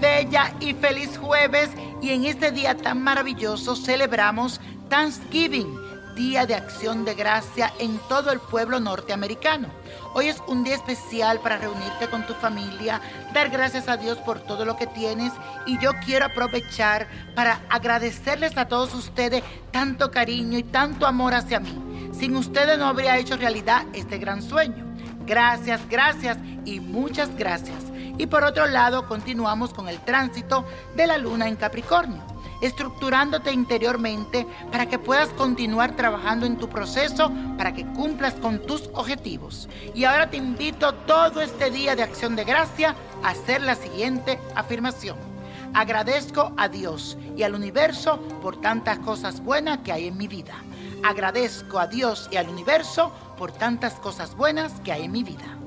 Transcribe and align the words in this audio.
bella 0.00 0.52
y 0.58 0.74
feliz 0.74 1.16
jueves 1.18 1.70
y 2.02 2.10
en 2.10 2.24
este 2.24 2.50
día 2.50 2.76
tan 2.76 3.00
maravilloso 3.02 3.76
celebramos 3.76 4.60
Thanksgiving, 4.88 5.78
Día 6.16 6.46
de 6.46 6.56
Acción 6.56 7.04
de 7.04 7.14
Gracia 7.14 7.72
en 7.78 7.98
todo 8.08 8.32
el 8.32 8.40
pueblo 8.40 8.80
norteamericano. 8.80 9.68
Hoy 10.14 10.28
es 10.28 10.42
un 10.48 10.64
día 10.64 10.74
especial 10.74 11.38
para 11.40 11.58
reunirte 11.58 12.08
con 12.10 12.26
tu 12.26 12.34
familia, 12.34 13.00
dar 13.32 13.50
gracias 13.50 13.88
a 13.88 13.96
Dios 13.96 14.18
por 14.18 14.40
todo 14.40 14.64
lo 14.64 14.76
que 14.76 14.88
tienes 14.88 15.32
y 15.66 15.78
yo 15.78 15.92
quiero 16.04 16.26
aprovechar 16.26 17.06
para 17.36 17.60
agradecerles 17.70 18.56
a 18.56 18.66
todos 18.66 18.94
ustedes 18.94 19.44
tanto 19.70 20.10
cariño 20.10 20.58
y 20.58 20.64
tanto 20.64 21.06
amor 21.06 21.34
hacia 21.34 21.60
mí. 21.60 22.10
Sin 22.12 22.36
ustedes 22.36 22.78
no 22.78 22.86
habría 22.86 23.16
hecho 23.18 23.36
realidad 23.36 23.86
este 23.92 24.18
gran 24.18 24.42
sueño. 24.42 24.84
Gracias, 25.24 25.80
gracias 25.88 26.36
y 26.64 26.80
muchas 26.80 27.34
gracias. 27.36 27.93
Y 28.18 28.26
por 28.26 28.44
otro 28.44 28.66
lado, 28.66 29.06
continuamos 29.08 29.74
con 29.74 29.88
el 29.88 29.98
tránsito 30.00 30.64
de 30.94 31.06
la 31.06 31.18
luna 31.18 31.48
en 31.48 31.56
Capricornio, 31.56 32.22
estructurándote 32.60 33.52
interiormente 33.52 34.46
para 34.70 34.86
que 34.86 34.98
puedas 34.98 35.28
continuar 35.30 35.96
trabajando 35.96 36.46
en 36.46 36.56
tu 36.56 36.68
proceso 36.68 37.32
para 37.58 37.74
que 37.74 37.86
cumplas 37.86 38.34
con 38.34 38.60
tus 38.60 38.88
objetivos. 38.94 39.68
Y 39.94 40.04
ahora 40.04 40.30
te 40.30 40.36
invito 40.36 40.94
todo 40.94 41.40
este 41.40 41.70
día 41.70 41.96
de 41.96 42.04
acción 42.04 42.36
de 42.36 42.44
gracia 42.44 42.94
a 43.22 43.30
hacer 43.30 43.62
la 43.62 43.74
siguiente 43.74 44.38
afirmación. 44.54 45.18
Agradezco 45.74 46.52
a 46.56 46.68
Dios 46.68 47.18
y 47.36 47.42
al 47.42 47.56
universo 47.56 48.20
por 48.40 48.60
tantas 48.60 49.00
cosas 49.00 49.40
buenas 49.40 49.78
que 49.78 49.90
hay 49.90 50.06
en 50.06 50.16
mi 50.16 50.28
vida. 50.28 50.54
Agradezco 51.02 51.80
a 51.80 51.88
Dios 51.88 52.28
y 52.30 52.36
al 52.36 52.48
universo 52.48 53.10
por 53.36 53.50
tantas 53.50 53.94
cosas 53.94 54.36
buenas 54.36 54.72
que 54.80 54.92
hay 54.92 55.02
en 55.02 55.12
mi 55.12 55.24
vida. 55.24 55.58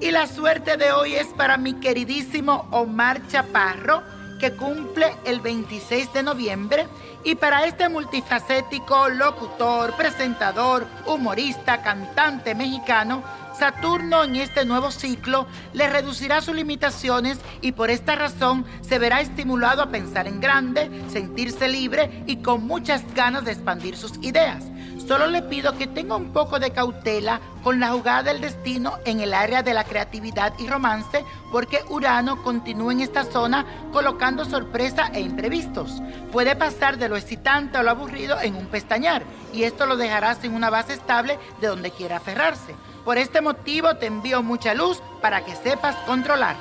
Y 0.00 0.12
la 0.12 0.28
suerte 0.28 0.76
de 0.76 0.92
hoy 0.92 1.14
es 1.14 1.26
para 1.28 1.56
mi 1.56 1.74
queridísimo 1.74 2.68
Omar 2.70 3.26
Chaparro, 3.26 4.02
que 4.38 4.52
cumple 4.52 5.12
el 5.24 5.40
26 5.40 6.12
de 6.12 6.22
noviembre, 6.22 6.86
y 7.24 7.34
para 7.34 7.66
este 7.66 7.88
multifacético 7.88 9.08
locutor, 9.08 9.96
presentador, 9.96 10.86
humorista, 11.04 11.82
cantante 11.82 12.54
mexicano, 12.54 13.24
Saturno 13.58 14.22
en 14.22 14.36
este 14.36 14.64
nuevo 14.64 14.92
ciclo 14.92 15.48
le 15.72 15.88
reducirá 15.88 16.40
sus 16.40 16.54
limitaciones 16.54 17.40
y 17.60 17.72
por 17.72 17.90
esta 17.90 18.14
razón 18.14 18.64
se 18.82 19.00
verá 19.00 19.20
estimulado 19.20 19.82
a 19.82 19.90
pensar 19.90 20.28
en 20.28 20.40
grande, 20.40 20.88
sentirse 21.10 21.66
libre 21.66 22.22
y 22.28 22.36
con 22.36 22.64
muchas 22.64 23.02
ganas 23.14 23.44
de 23.44 23.50
expandir 23.50 23.96
sus 23.96 24.12
ideas. 24.22 24.62
Solo 25.08 25.26
le 25.26 25.40
pido 25.40 25.72
que 25.78 25.86
tenga 25.86 26.16
un 26.16 26.34
poco 26.34 26.58
de 26.58 26.70
cautela 26.70 27.40
con 27.64 27.80
la 27.80 27.92
jugada 27.92 28.24
del 28.24 28.42
destino 28.42 28.98
en 29.06 29.20
el 29.20 29.32
área 29.32 29.62
de 29.62 29.72
la 29.72 29.84
creatividad 29.84 30.52
y 30.58 30.68
romance, 30.68 31.24
porque 31.50 31.82
Urano 31.88 32.42
continúa 32.42 32.92
en 32.92 33.00
esta 33.00 33.24
zona 33.24 33.64
colocando 33.90 34.44
sorpresa 34.44 35.10
e 35.14 35.20
imprevistos. 35.20 36.02
Puede 36.30 36.54
pasar 36.56 36.98
de 36.98 37.08
lo 37.08 37.16
excitante 37.16 37.78
o 37.78 37.82
lo 37.82 37.90
aburrido 37.90 38.38
en 38.38 38.54
un 38.54 38.66
pestañar, 38.66 39.22
y 39.54 39.62
esto 39.62 39.86
lo 39.86 39.96
dejará 39.96 40.34
sin 40.34 40.52
una 40.52 40.68
base 40.68 40.92
estable 40.92 41.38
de 41.58 41.68
donde 41.68 41.90
quiera 41.90 42.18
aferrarse. 42.18 42.76
Por 43.06 43.16
este 43.16 43.40
motivo 43.40 43.96
te 43.96 44.04
envío 44.04 44.42
mucha 44.42 44.74
luz 44.74 45.00
para 45.22 45.42
que 45.42 45.56
sepas 45.56 45.96
controlarte. 46.04 46.60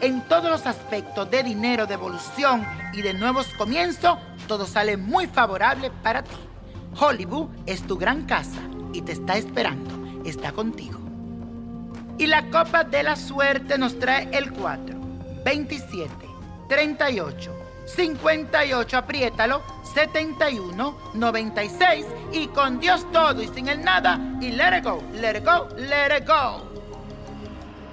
En 0.00 0.28
todos 0.28 0.48
los 0.48 0.64
aspectos 0.64 1.28
de 1.28 1.42
dinero, 1.42 1.86
de 1.86 1.94
evolución 1.94 2.64
y 2.92 3.02
de 3.02 3.14
nuevos 3.14 3.48
comienzos, 3.58 4.16
todo 4.46 4.64
sale 4.64 4.96
muy 4.96 5.26
favorable 5.26 5.90
para 6.04 6.22
ti. 6.22 6.49
Hollywood 6.98 7.48
es 7.66 7.82
tu 7.82 7.96
gran 7.96 8.24
casa 8.26 8.60
y 8.92 9.02
te 9.02 9.12
está 9.12 9.36
esperando, 9.36 10.22
está 10.24 10.52
contigo. 10.52 10.98
Y 12.18 12.26
la 12.26 12.50
copa 12.50 12.84
de 12.84 13.02
la 13.02 13.16
suerte 13.16 13.78
nos 13.78 13.98
trae 13.98 14.28
el 14.32 14.52
4, 14.52 14.96
27, 15.44 16.10
38, 16.68 17.52
58, 17.86 18.96
apriétalo, 18.96 19.62
71, 19.94 20.98
96 21.14 22.06
y 22.32 22.48
con 22.48 22.78
Dios 22.78 23.10
todo 23.12 23.42
y 23.42 23.48
sin 23.48 23.68
el 23.68 23.82
nada 23.82 24.20
y 24.40 24.52
let 24.52 24.78
it 24.78 24.84
go, 24.84 25.02
let 25.14 25.38
it 25.38 25.44
go, 25.44 25.68
let 25.76 26.16
it 26.16 26.26
go. 26.26 26.68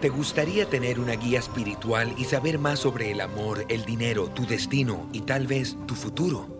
¿Te 0.00 0.08
gustaría 0.08 0.68
tener 0.68 0.98
una 0.98 1.12
guía 1.12 1.38
espiritual 1.38 2.14
y 2.16 2.24
saber 2.24 2.58
más 2.58 2.78
sobre 2.78 3.10
el 3.10 3.20
amor, 3.20 3.66
el 3.68 3.84
dinero, 3.84 4.28
tu 4.28 4.46
destino 4.46 5.08
y 5.12 5.22
tal 5.22 5.46
vez 5.46 5.76
tu 5.86 5.94
futuro? 5.94 6.59